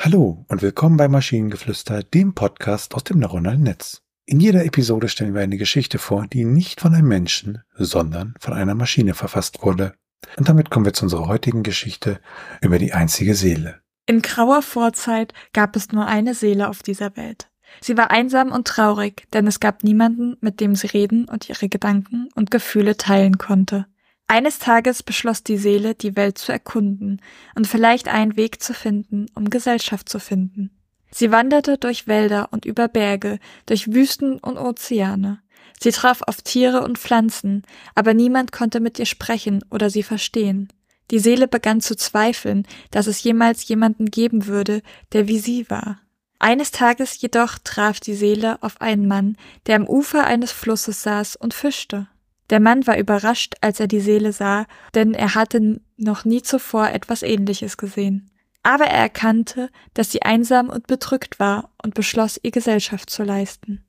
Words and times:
Hallo 0.00 0.44
und 0.46 0.62
willkommen 0.62 0.96
bei 0.96 1.08
Maschinengeflüster, 1.08 2.04
dem 2.04 2.32
Podcast 2.32 2.94
aus 2.94 3.02
dem 3.02 3.18
neuronalen 3.18 3.64
Netz. 3.64 4.00
In 4.26 4.38
jeder 4.38 4.64
Episode 4.64 5.08
stellen 5.08 5.34
wir 5.34 5.40
eine 5.40 5.56
Geschichte 5.56 5.98
vor, 5.98 6.28
die 6.28 6.44
nicht 6.44 6.80
von 6.80 6.94
einem 6.94 7.08
Menschen, 7.08 7.62
sondern 7.74 8.34
von 8.38 8.54
einer 8.54 8.76
Maschine 8.76 9.14
verfasst 9.14 9.60
wurde. 9.60 9.94
Und 10.36 10.48
damit 10.48 10.70
kommen 10.70 10.84
wir 10.84 10.92
zu 10.92 11.04
unserer 11.04 11.26
heutigen 11.26 11.64
Geschichte 11.64 12.20
über 12.60 12.78
die 12.78 12.92
einzige 12.92 13.34
Seele. 13.34 13.80
In 14.06 14.22
grauer 14.22 14.62
Vorzeit 14.62 15.34
gab 15.52 15.74
es 15.74 15.90
nur 15.90 16.06
eine 16.06 16.34
Seele 16.34 16.68
auf 16.68 16.84
dieser 16.84 17.16
Welt. 17.16 17.50
Sie 17.80 17.96
war 17.96 18.12
einsam 18.12 18.52
und 18.52 18.68
traurig, 18.68 19.26
denn 19.32 19.48
es 19.48 19.58
gab 19.58 19.82
niemanden, 19.82 20.36
mit 20.40 20.60
dem 20.60 20.76
sie 20.76 20.86
reden 20.86 21.24
und 21.28 21.48
ihre 21.48 21.68
Gedanken 21.68 22.28
und 22.36 22.52
Gefühle 22.52 22.96
teilen 22.96 23.36
konnte. 23.36 23.86
Eines 24.30 24.58
Tages 24.58 25.02
beschloss 25.02 25.42
die 25.42 25.56
Seele, 25.56 25.94
die 25.94 26.14
Welt 26.14 26.36
zu 26.36 26.52
erkunden 26.52 27.22
und 27.54 27.66
vielleicht 27.66 28.08
einen 28.08 28.36
Weg 28.36 28.62
zu 28.62 28.74
finden, 28.74 29.26
um 29.34 29.48
Gesellschaft 29.48 30.06
zu 30.08 30.20
finden. 30.20 30.70
Sie 31.10 31.32
wanderte 31.32 31.78
durch 31.78 32.06
Wälder 32.06 32.48
und 32.50 32.66
über 32.66 32.88
Berge, 32.88 33.38
durch 33.64 33.92
Wüsten 33.94 34.38
und 34.38 34.58
Ozeane. 34.58 35.40
Sie 35.80 35.92
traf 35.92 36.20
auf 36.26 36.42
Tiere 36.42 36.82
und 36.82 36.98
Pflanzen, 36.98 37.62
aber 37.94 38.12
niemand 38.12 38.52
konnte 38.52 38.80
mit 38.80 38.98
ihr 38.98 39.06
sprechen 39.06 39.64
oder 39.70 39.88
sie 39.88 40.02
verstehen. 40.02 40.68
Die 41.10 41.20
Seele 41.20 41.48
begann 41.48 41.80
zu 41.80 41.96
zweifeln, 41.96 42.66
dass 42.90 43.06
es 43.06 43.22
jemals 43.22 43.66
jemanden 43.66 44.10
geben 44.10 44.46
würde, 44.46 44.82
der 45.14 45.26
wie 45.26 45.38
sie 45.38 45.70
war. 45.70 46.00
Eines 46.38 46.70
Tages 46.70 47.18
jedoch 47.20 47.58
traf 47.64 47.98
die 47.98 48.14
Seele 48.14 48.62
auf 48.62 48.80
einen 48.82 49.08
Mann, 49.08 49.38
der 49.66 49.76
am 49.76 49.88
Ufer 49.88 50.24
eines 50.24 50.52
Flusses 50.52 51.02
saß 51.02 51.36
und 51.36 51.54
fischte. 51.54 52.08
Der 52.50 52.60
Mann 52.60 52.86
war 52.86 52.98
überrascht, 52.98 53.54
als 53.60 53.80
er 53.80 53.86
die 53.86 54.00
Seele 54.00 54.32
sah, 54.32 54.66
denn 54.94 55.14
er 55.14 55.34
hatte 55.34 55.80
noch 55.96 56.24
nie 56.24 56.42
zuvor 56.42 56.88
etwas 56.88 57.22
Ähnliches 57.22 57.76
gesehen. 57.76 58.30
Aber 58.62 58.84
er 58.84 58.98
erkannte, 58.98 59.70
dass 59.94 60.10
sie 60.10 60.22
einsam 60.22 60.68
und 60.68 60.86
bedrückt 60.86 61.38
war 61.38 61.70
und 61.82 61.94
beschloss, 61.94 62.40
ihr 62.42 62.50
Gesellschaft 62.50 63.10
zu 63.10 63.22
leisten. 63.22 63.84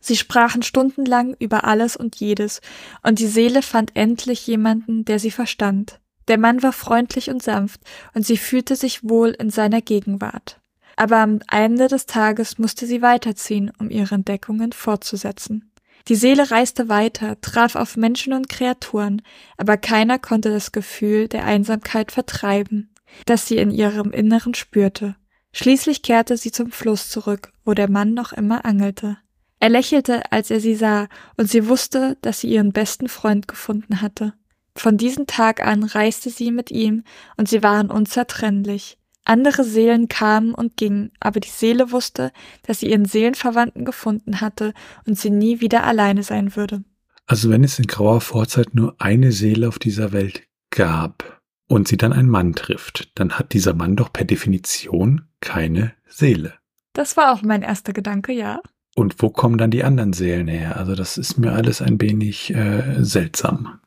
Sie 0.00 0.16
sprachen 0.16 0.62
stundenlang 0.62 1.34
über 1.38 1.64
alles 1.64 1.96
und 1.96 2.16
jedes, 2.16 2.60
und 3.02 3.18
die 3.18 3.26
Seele 3.26 3.62
fand 3.62 3.96
endlich 3.96 4.46
jemanden, 4.46 5.04
der 5.04 5.18
sie 5.18 5.30
verstand. 5.30 6.00
Der 6.28 6.38
Mann 6.38 6.62
war 6.62 6.72
freundlich 6.72 7.30
und 7.30 7.42
sanft, 7.42 7.80
und 8.14 8.24
sie 8.24 8.36
fühlte 8.36 8.76
sich 8.76 9.08
wohl 9.08 9.30
in 9.30 9.50
seiner 9.50 9.82
Gegenwart 9.82 10.60
aber 10.98 11.18
am 11.18 11.38
Ende 11.50 11.86
des 11.86 12.06
Tages 12.06 12.58
musste 12.58 12.84
sie 12.84 13.02
weiterziehen, 13.02 13.70
um 13.78 13.88
ihre 13.88 14.16
Entdeckungen 14.16 14.72
fortzusetzen. 14.72 15.70
Die 16.06 16.14
Seele 16.14 16.50
reiste 16.50 16.88
weiter, 16.88 17.40
traf 17.40 17.74
auf 17.74 17.96
Menschen 17.96 18.32
und 18.32 18.48
Kreaturen, 18.48 19.22
aber 19.56 19.76
keiner 19.76 20.18
konnte 20.18 20.50
das 20.50 20.72
Gefühl 20.72 21.28
der 21.28 21.44
Einsamkeit 21.44 22.12
vertreiben, 22.12 22.94
das 23.26 23.46
sie 23.46 23.56
in 23.56 23.70
ihrem 23.70 24.12
Inneren 24.12 24.54
spürte. 24.54 25.16
Schließlich 25.52 26.02
kehrte 26.02 26.36
sie 26.36 26.52
zum 26.52 26.70
Fluss 26.70 27.08
zurück, 27.08 27.52
wo 27.64 27.74
der 27.74 27.90
Mann 27.90 28.14
noch 28.14 28.32
immer 28.32 28.64
angelte. 28.64 29.18
Er 29.60 29.70
lächelte, 29.70 30.30
als 30.30 30.50
er 30.50 30.60
sie 30.60 30.76
sah, 30.76 31.08
und 31.36 31.50
sie 31.50 31.68
wusste, 31.68 32.16
dass 32.22 32.40
sie 32.40 32.48
ihren 32.48 32.72
besten 32.72 33.08
Freund 33.08 33.48
gefunden 33.48 34.00
hatte. 34.00 34.34
Von 34.76 34.96
diesem 34.96 35.26
Tag 35.26 35.60
an 35.66 35.82
reiste 35.82 36.30
sie 36.30 36.52
mit 36.52 36.70
ihm, 36.70 37.02
und 37.36 37.48
sie 37.48 37.62
waren 37.62 37.90
unzertrennlich. 37.90 38.98
Andere 39.24 39.64
Seelen 39.64 40.08
kamen 40.08 40.54
und 40.54 40.76
gingen, 40.76 41.12
aber 41.20 41.40
die 41.40 41.48
Seele 41.48 41.92
wusste, 41.92 42.32
dass 42.62 42.80
sie 42.80 42.90
ihren 42.90 43.04
Seelenverwandten 43.04 43.84
gefunden 43.84 44.40
hatte 44.40 44.72
und 45.06 45.18
sie 45.18 45.30
nie 45.30 45.60
wieder 45.60 45.84
alleine 45.84 46.22
sein 46.22 46.56
würde. 46.56 46.82
Also 47.26 47.50
wenn 47.50 47.62
es 47.62 47.78
in 47.78 47.86
grauer 47.86 48.22
Vorzeit 48.22 48.74
nur 48.74 48.96
eine 48.98 49.32
Seele 49.32 49.68
auf 49.68 49.78
dieser 49.78 50.12
Welt 50.12 50.44
gab 50.70 51.42
und 51.68 51.86
sie 51.86 51.98
dann 51.98 52.14
einen 52.14 52.30
Mann 52.30 52.54
trifft, 52.54 53.10
dann 53.18 53.38
hat 53.38 53.52
dieser 53.52 53.74
Mann 53.74 53.96
doch 53.96 54.12
per 54.12 54.24
Definition 54.24 55.28
keine 55.40 55.92
Seele. 56.08 56.54
Das 56.94 57.18
war 57.18 57.32
auch 57.32 57.42
mein 57.42 57.62
erster 57.62 57.92
Gedanke, 57.92 58.32
ja. 58.32 58.62
Und 58.96 59.22
wo 59.22 59.28
kommen 59.28 59.58
dann 59.58 59.70
die 59.70 59.84
anderen 59.84 60.14
Seelen 60.14 60.48
her? 60.48 60.76
Also 60.78 60.94
das 60.94 61.18
ist 61.18 61.38
mir 61.38 61.52
alles 61.52 61.82
ein 61.82 62.00
wenig 62.00 62.52
äh, 62.54 63.04
seltsam. 63.04 63.78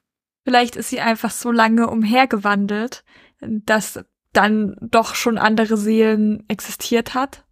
Vielleicht 0.46 0.76
ist 0.76 0.90
sie 0.90 1.02
einfach 1.02 1.32
so 1.32 1.52
lange 1.52 1.90
umhergewandelt, 1.90 3.04
dass 3.42 4.00
dann 4.34 4.76
doch 4.82 5.16
schon 5.16 5.38
andere 5.38 5.78
Seelen 5.78 6.44
existiert 6.48 7.14
hat? 7.14 7.44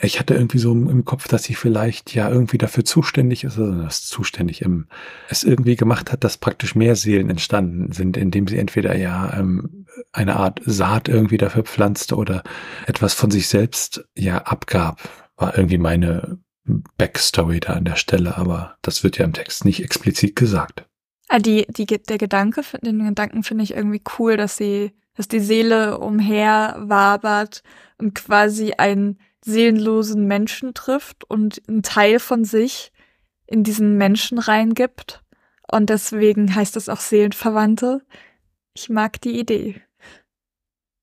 Ich 0.00 0.18
hatte 0.18 0.34
irgendwie 0.34 0.58
so 0.58 0.72
im 0.72 1.04
Kopf, 1.04 1.28
dass 1.28 1.44
sie 1.44 1.54
vielleicht 1.54 2.14
ja 2.14 2.28
irgendwie 2.28 2.58
dafür 2.58 2.84
zuständig 2.84 3.44
ist, 3.44 3.58
also 3.58 3.82
das 3.82 4.06
zuständig 4.06 4.62
im, 4.62 4.86
es 5.28 5.44
irgendwie 5.44 5.76
gemacht 5.76 6.10
hat, 6.10 6.24
dass 6.24 6.38
praktisch 6.38 6.74
mehr 6.74 6.96
Seelen 6.96 7.30
entstanden 7.30 7.92
sind, 7.92 8.16
indem 8.16 8.48
sie 8.48 8.58
entweder 8.58 8.96
ja 8.96 9.38
ähm, 9.38 9.86
eine 10.12 10.36
Art 10.36 10.60
Saat 10.64 11.08
irgendwie 11.08 11.36
dafür 11.36 11.62
pflanzte 11.62 12.16
oder 12.16 12.42
etwas 12.86 13.14
von 13.14 13.30
sich 13.30 13.48
selbst 13.48 14.04
ja 14.16 14.38
abgab, 14.38 15.08
war 15.36 15.56
irgendwie 15.56 15.78
meine 15.78 16.38
Backstory 16.98 17.60
da 17.60 17.74
an 17.74 17.84
der 17.84 17.96
Stelle, 17.96 18.36
aber 18.36 18.76
das 18.82 19.04
wird 19.04 19.18
ja 19.18 19.24
im 19.24 19.32
Text 19.32 19.64
nicht 19.64 19.82
explizit 19.82 20.36
gesagt. 20.36 20.86
Ah, 21.28 21.38
die, 21.38 21.66
die, 21.68 21.86
der 21.86 22.18
Gedanke, 22.18 22.62
den 22.82 23.04
Gedanken 23.04 23.42
finde 23.42 23.64
ich 23.64 23.74
irgendwie 23.74 24.02
cool, 24.18 24.36
dass 24.36 24.56
sie 24.56 24.92
dass 25.16 25.28
die 25.28 25.40
Seele 25.40 25.98
umher 25.98 26.76
wabert 26.78 27.62
und 27.98 28.14
quasi 28.14 28.72
einen 28.72 29.18
seelenlosen 29.44 30.26
Menschen 30.26 30.74
trifft 30.74 31.24
und 31.24 31.62
einen 31.68 31.82
Teil 31.82 32.18
von 32.18 32.44
sich 32.44 32.92
in 33.46 33.62
diesen 33.62 33.96
Menschen 33.96 34.38
reingibt. 34.38 35.22
Und 35.70 35.90
deswegen 35.90 36.54
heißt 36.54 36.76
es 36.76 36.88
auch 36.88 37.00
Seelenverwandte. 37.00 38.02
Ich 38.74 38.88
mag 38.88 39.20
die 39.20 39.38
Idee. 39.38 39.80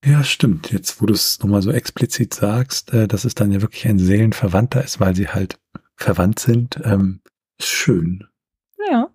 Ja, 0.05 0.23
stimmt. 0.23 0.71
Jetzt, 0.71 1.01
wo 1.01 1.05
du 1.05 1.13
es 1.13 1.39
nochmal 1.39 1.61
so 1.61 1.71
explizit 1.71 2.33
sagst, 2.33 2.91
äh, 2.93 3.07
dass 3.07 3.23
es 3.23 3.35
dann 3.35 3.51
ja 3.51 3.61
wirklich 3.61 3.87
ein 3.87 3.99
Seelenverwandter 3.99 4.83
ist, 4.83 4.99
weil 4.99 5.15
sie 5.15 5.29
halt 5.29 5.59
verwandt 5.95 6.39
sind, 6.39 6.79
ähm, 6.83 7.21
ist 7.57 7.69
schön. 7.69 8.27
Ja. 8.89 9.09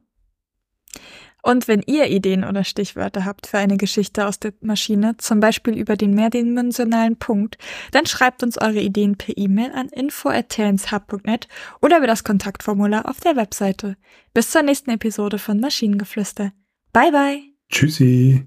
Und 1.49 1.67
wenn 1.67 1.81
ihr 1.87 2.11
Ideen 2.11 2.45
oder 2.45 2.63
Stichwörter 2.63 3.25
habt 3.25 3.47
für 3.47 3.57
eine 3.57 3.79
Geschichte 3.79 4.27
aus 4.27 4.39
der 4.39 4.53
Maschine, 4.61 5.17
zum 5.17 5.41
Beispiel 5.41 5.79
über 5.79 5.97
den 5.97 6.13
mehrdimensionalen 6.13 7.17
Punkt, 7.17 7.57
dann 7.91 8.05
schreibt 8.05 8.43
uns 8.43 8.61
eure 8.61 8.83
Ideen 8.83 9.17
per 9.17 9.35
E-Mail 9.35 9.73
an 9.73 9.89
info.talentshub.net 9.89 11.49
oder 11.81 11.97
über 11.97 12.07
das 12.07 12.23
Kontaktformular 12.23 13.09
auf 13.09 13.21
der 13.21 13.37
Webseite. 13.37 13.97
Bis 14.35 14.51
zur 14.51 14.61
nächsten 14.61 14.91
Episode 14.91 15.39
von 15.39 15.59
Maschinengeflüster. 15.59 16.53
Bye 16.93 17.13
bye. 17.13 17.41
Tschüssi. 17.71 18.47